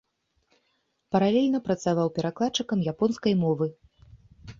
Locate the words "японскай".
2.93-3.37